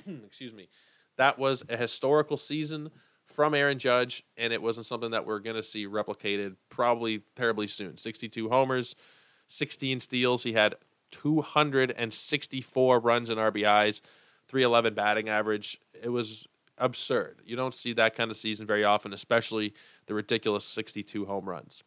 [0.25, 0.69] Excuse me.
[1.17, 2.91] That was a historical season
[3.27, 7.67] from Aaron Judge, and it wasn't something that we're going to see replicated probably terribly
[7.67, 7.97] soon.
[7.97, 8.95] 62 homers,
[9.47, 10.43] 16 steals.
[10.43, 10.75] He had
[11.11, 14.01] 264 runs and RBIs,
[14.47, 15.79] 311 batting average.
[16.01, 17.41] It was absurd.
[17.45, 19.73] You don't see that kind of season very often, especially
[20.07, 21.83] the ridiculous 62 home runs.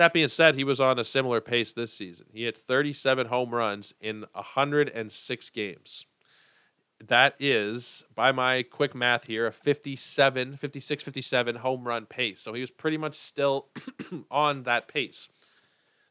[0.00, 2.28] That being said, he was on a similar pace this season.
[2.32, 6.06] He hit 37 home runs in 106 games.
[7.06, 12.40] That is, by my quick math here, a 57, 56, 57 home run pace.
[12.40, 13.66] So he was pretty much still
[14.30, 15.28] on that pace.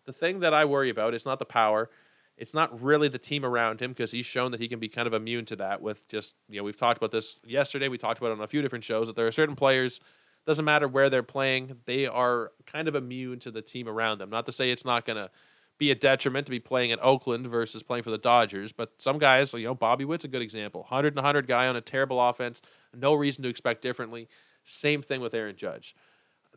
[0.05, 1.89] The thing that I worry about is not the power.
[2.37, 5.07] It's not really the team around him because he's shown that he can be kind
[5.07, 7.87] of immune to that with just, you know, we've talked about this yesterday.
[7.87, 9.99] We talked about it on a few different shows that there are certain players–
[10.49, 14.31] doesn't matter where they're playing, they are kind of immune to the team around them.
[14.31, 15.29] Not to say it's not going to
[15.77, 19.19] be a detriment to be playing at Oakland versus playing for the Dodgers, but some
[19.19, 20.81] guys, you know, Bobby Witt's a good example.
[20.81, 22.63] 100 and 100 guy on a terrible offense,
[22.95, 24.27] no reason to expect differently.
[24.63, 25.95] Same thing with Aaron Judge.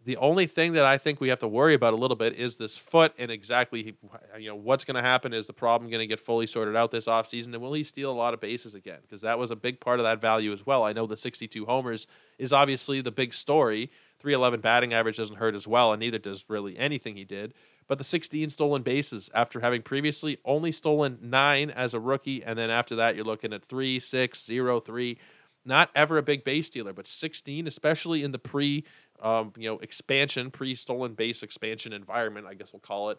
[0.05, 2.57] The only thing that I think we have to worry about a little bit is
[2.57, 3.95] this foot and exactly
[4.39, 6.91] you know what's going to happen is the problem going to get fully sorted out
[6.91, 9.57] this offseason and will he steal a lot of bases again because that was a
[9.57, 10.83] big part of that value as well.
[10.83, 13.91] I know the 62 homers is obviously the big story.
[14.19, 17.55] 311 batting average doesn't hurt as well and neither does really anything he did.
[17.87, 22.59] But the 16 stolen bases after having previously only stolen 9 as a rookie and
[22.59, 25.19] then after that you're looking at 3 6 0 3
[25.65, 28.85] not ever a big base stealer, but 16, especially in the pre
[29.23, 33.19] um, you know, expansion, pre-stolen base expansion environment, I guess we'll call it.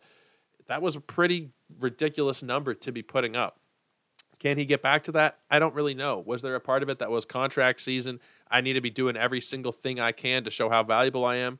[0.68, 3.60] That was a pretty ridiculous number to be putting up.
[4.40, 5.40] Can he get back to that?
[5.50, 6.22] I don't really know.
[6.26, 8.20] Was there a part of it that was contract season?
[8.52, 11.38] I need to be doing every single thing I can to show how valuable I
[11.38, 11.60] am.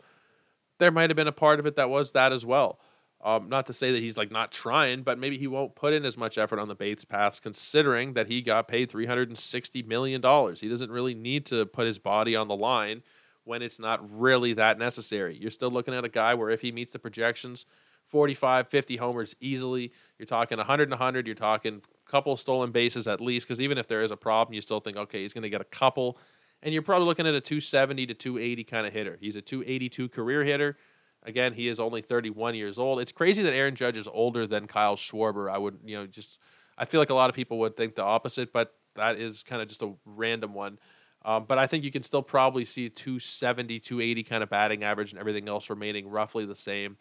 [0.80, 2.80] There might have been a part of it that was that as well.
[3.24, 6.04] Um, not to say that he's like not trying, but maybe he won't put in
[6.04, 9.40] as much effort on the Bates paths, considering that he got paid three hundred and
[9.40, 10.60] sixty million dollars.
[10.60, 13.02] He doesn't really need to put his body on the line
[13.46, 15.38] when it's not really that necessary.
[15.38, 17.66] You're still looking at a guy where if he meets the projections,
[18.10, 19.92] 45, 50 homers easily.
[20.20, 21.26] You're talking 100 and 100.
[21.26, 24.54] You're talking a couple stolen bases at least, because even if there is a problem,
[24.54, 26.20] you still think, okay, he's going to get a couple.
[26.62, 29.18] And you're probably looking at a 270 to 280 kind of hitter.
[29.20, 30.78] He's a 282 career hitter.
[31.24, 33.00] Again, he is only 31 years old.
[33.00, 35.52] It's crazy that Aaron Judge is older than Kyle Schwarber.
[35.52, 36.38] I would, you know, just
[36.78, 39.62] I feel like a lot of people would think the opposite, but that is kind
[39.62, 40.78] of just a random one.
[41.26, 45.12] Um, but I think you can still probably see 270, 280 kind of batting average
[45.12, 46.98] and everything else remaining roughly the same.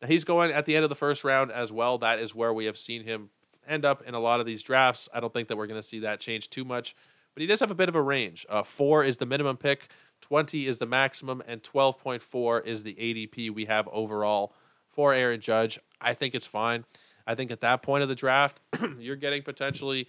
[0.00, 1.98] Now he's going at the end of the first round as well.
[1.98, 3.30] That is where we have seen him
[3.66, 5.08] end up in a lot of these drafts.
[5.12, 6.96] I don't think that we're going to see that change too much,
[7.34, 8.46] but he does have a bit of a range.
[8.48, 9.88] Uh, four is the minimum pick,
[10.22, 14.54] 20 is the maximum, and 12.4 is the ADP we have overall
[14.88, 15.78] for Aaron Judge.
[16.00, 16.84] I think it's fine.
[17.26, 18.60] I think at that point of the draft,
[18.98, 20.08] you're getting potentially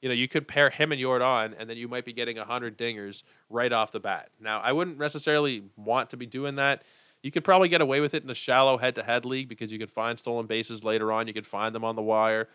[0.00, 2.78] you know, you could pair him and Yordan, and then you might be getting 100
[2.78, 4.30] dingers right off the bat.
[4.40, 6.82] Now, I wouldn't necessarily want to be doing that.
[7.22, 9.72] You could probably get away with it in the shallow head to head league because
[9.72, 11.26] you can find stolen bases later on.
[11.26, 12.48] You can find them on the wire.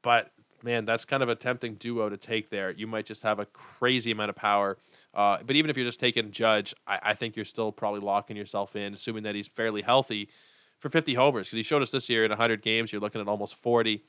[0.00, 0.30] But,
[0.62, 2.70] man, that's kind of a tempting duo to take there.
[2.70, 4.78] You might just have a crazy amount of power.
[5.12, 8.36] Uh, but even if you're just taking Judge, I, I think you're still probably locking
[8.36, 10.30] yourself in, assuming that he's fairly healthy
[10.78, 11.48] for 50 homers.
[11.48, 14.02] Because he showed us this year in 100 games, you're looking at almost 40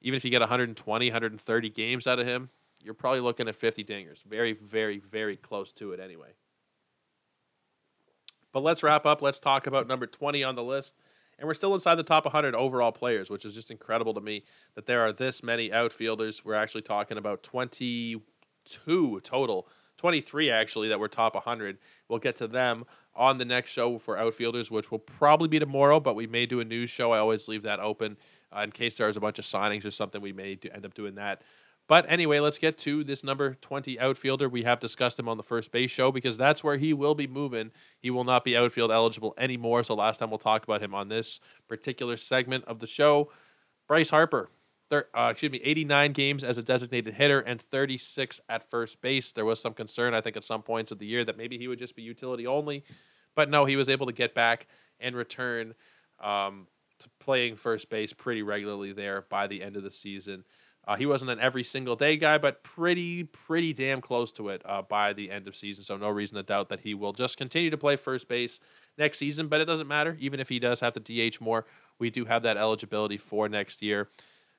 [0.00, 2.50] even if you get 120, 130 games out of him,
[2.82, 4.22] you're probably looking at 50 dingers.
[4.24, 6.30] Very, very, very close to it anyway.
[8.52, 9.22] But let's wrap up.
[9.22, 10.94] Let's talk about number 20 on the list.
[11.38, 14.44] And we're still inside the top 100 overall players, which is just incredible to me
[14.74, 16.44] that there are this many outfielders.
[16.44, 21.78] We're actually talking about 22 total, 23 actually, that were top 100.
[22.08, 22.84] We'll get to them
[23.14, 26.60] on the next show for outfielders, which will probably be tomorrow, but we may do
[26.60, 27.12] a news show.
[27.12, 28.18] I always leave that open
[28.56, 30.20] uh, in case there's a bunch of signings or something.
[30.20, 31.42] We may do, end up doing that.
[31.90, 34.48] But anyway, let's get to this number 20 outfielder.
[34.48, 37.26] We have discussed him on the first base show because that's where he will be
[37.26, 37.72] moving.
[37.98, 39.82] He will not be outfield eligible anymore.
[39.82, 43.32] So last time we'll talk about him on this particular segment of the show.
[43.88, 44.50] Bryce Harper,
[44.88, 49.32] thir- uh, excuse me, 89 games as a designated hitter and 36 at first base.
[49.32, 51.66] There was some concern, I think, at some points of the year that maybe he
[51.66, 52.84] would just be utility only.
[53.34, 54.68] But no, he was able to get back
[55.00, 55.74] and return.
[56.22, 56.68] Um,
[57.18, 60.44] playing first base pretty regularly there by the end of the season.
[60.86, 64.62] Uh, he wasn't an every single day guy, but pretty, pretty damn close to it
[64.64, 65.84] uh, by the end of season.
[65.84, 68.60] So no reason to doubt that he will just continue to play first base
[68.96, 69.48] next season.
[69.48, 71.66] But it doesn't matter, even if he does have to DH more.
[71.98, 74.08] We do have that eligibility for next year.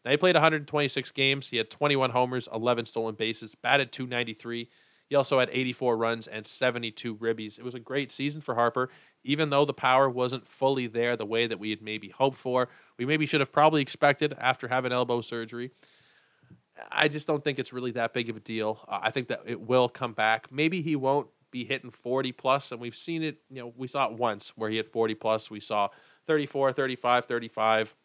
[0.05, 1.49] Now he played 126 games.
[1.49, 4.69] He had 21 homers, 11 stolen bases, batted 293.
[5.11, 7.59] He also had 84 runs and 72 ribbies.
[7.59, 8.89] It was a great season for Harper
[9.23, 12.69] even though the power wasn't fully there the way that we had maybe hoped for,
[12.97, 15.71] we maybe should have probably expected after having elbow surgery.
[16.91, 18.83] I just don't think it's really that big of a deal.
[18.87, 20.51] Uh, I think that it will come back.
[20.51, 24.07] Maybe he won't be hitting 40 plus, and we've seen it, you know, we saw
[24.07, 25.51] it once where he hit 40 plus.
[25.51, 25.89] We saw
[26.27, 27.95] 34, 35, 35.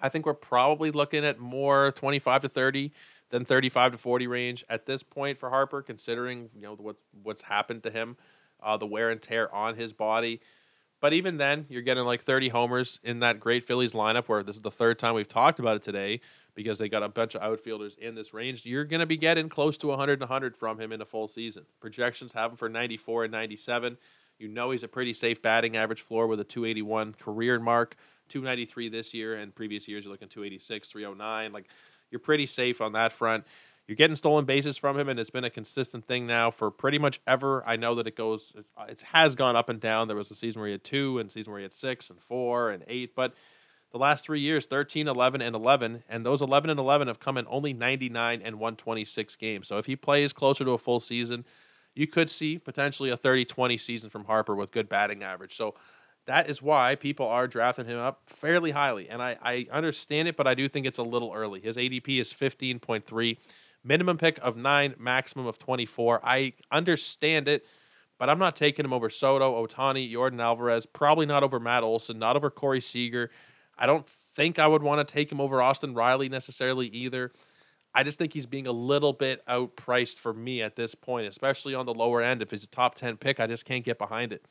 [0.00, 2.92] I think we're probably looking at more 25 to 30
[3.30, 7.42] than 35 to 40 range at this point for Harper, considering you know what what's
[7.42, 8.16] happened to him,
[8.62, 10.40] uh, the wear and tear on his body.
[11.00, 14.56] But even then, you're getting like 30 homers in that great Phillies lineup, where this
[14.56, 16.20] is the third time we've talked about it today
[16.56, 18.66] because they got a bunch of outfielders in this range.
[18.66, 21.28] You're going to be getting close to 100 and 100 from him in a full
[21.28, 21.66] season.
[21.78, 23.96] Projections have him for 94 and 97.
[24.40, 27.94] You know he's a pretty safe batting average floor with a 281 career mark,
[28.28, 31.52] 293 this year, and previous years you're looking 286, 309.
[31.52, 31.66] Like
[32.10, 33.44] you're pretty safe on that front.
[33.86, 36.98] You're getting stolen bases from him, and it's been a consistent thing now for pretty
[36.98, 37.64] much ever.
[37.66, 38.52] I know that it goes,
[38.86, 40.08] it has gone up and down.
[40.08, 42.20] There was a season where he had two, and season where he had six and
[42.20, 43.32] four and eight, but
[43.90, 47.36] the last three years 13 11 and 11 and those 11 and 11 have come
[47.36, 51.44] in only 99 and 126 games so if he plays closer to a full season
[51.94, 55.74] you could see potentially a 30-20 season from harper with good batting average so
[56.28, 60.36] that is why people are drafting him up fairly highly and i, I understand it
[60.36, 63.36] but i do think it's a little early his adp is 15.3
[63.84, 67.66] minimum pick of 9 maximum of 24 i understand it
[68.18, 72.18] but I'm not taking him over Soto, Ohtani, Yordan Alvarez, probably not over Matt Olson,
[72.18, 73.30] not over Corey Seager,
[73.78, 77.32] I don't think I would want to take him over Austin Riley necessarily either.
[77.94, 81.74] I just think he's being a little bit outpriced for me at this point, especially
[81.74, 82.42] on the lower end.
[82.42, 84.44] If he's a top 10 pick, I just can't get behind it.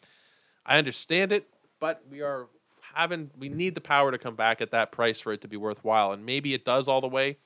[0.66, 1.48] I understand it,
[1.80, 2.48] but we are
[2.94, 5.58] having, we need the power to come back at that price for it to be
[5.58, 6.12] worthwhile.
[6.12, 7.38] And maybe it does all the way,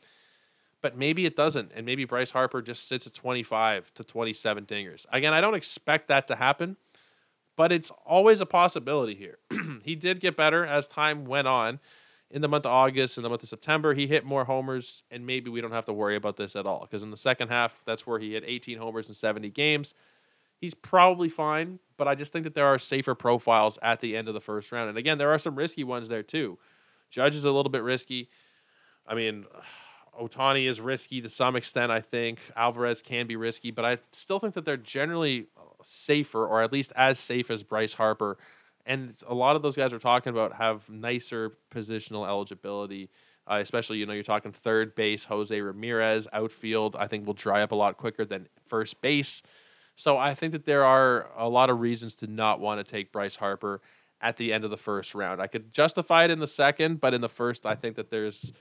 [0.82, 1.72] but maybe it doesn't.
[1.76, 5.06] And maybe Bryce Harper just sits at 25 to 27 dingers.
[5.12, 6.78] Again, I don't expect that to happen
[7.56, 9.38] but it's always a possibility here.
[9.84, 11.80] he did get better as time went on.
[12.32, 15.28] In the month of August and the month of September, he hit more homers, and
[15.28, 17.82] maybe we don't have to worry about this at all because in the second half,
[17.86, 19.94] that's where he hit 18 homers in 70 games.
[20.62, 24.28] He's probably fine, but I just think that there are safer profiles at the end
[24.28, 24.90] of the first round.
[24.90, 26.60] And again, there are some risky ones there too.
[27.10, 28.30] Judge is a little bit risky.
[29.08, 29.46] I mean,
[30.22, 32.40] Ohtani is risky to some extent, I think.
[32.56, 35.48] Alvarez can be risky, but I still think that they're generally
[35.82, 38.38] safer, or at least as safe as Bryce Harper.
[38.86, 43.10] And a lot of those guys we're talking about have nicer positional eligibility.
[43.50, 47.64] Uh, especially, you know, you're talking third base, Jose Ramirez, outfield, I think will dry
[47.64, 49.42] up a lot quicker than first base.
[50.02, 53.12] So I think that there are a lot of reasons to not want to take
[53.12, 53.82] Bryce Harper
[54.20, 55.40] at the end of the first round.
[55.40, 58.52] I could justify it in the second, but in the first, I think that there's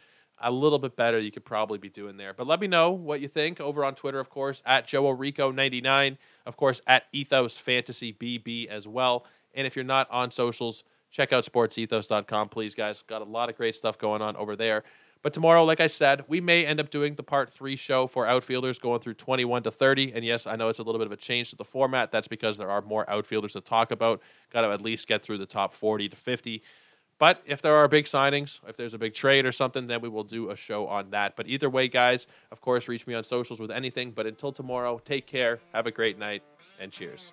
[0.43, 2.35] a little bit better you could probably be doing there.
[2.35, 6.19] But let me know what you think over on Twitter, of course, at Joe Rico99,
[6.45, 9.25] of course, at Ethos Fantasy BB as well.
[9.55, 13.01] And if you're not on socials, check out sportsethos.com, please, guys.
[13.01, 14.85] Got a lot of great stuff going on over there.
[15.23, 18.27] But tomorrow, like I said, we may end up doing the part three show for
[18.27, 20.13] outfielders going through 21 to 30.
[20.15, 22.11] And yes, I know it's a little bit of a change to the format.
[22.11, 24.23] That's because there are more outfielders to talk about.
[24.51, 26.63] Got to at least get through the top 40 to 50.
[27.19, 30.09] But if there are big signings, if there's a big trade or something, then we
[30.09, 31.37] will do a show on that.
[31.37, 34.13] But either way, guys, of course, reach me on socials with anything.
[34.13, 36.43] But until tomorrow, take care, have a great night,
[36.81, 37.33] and cheers.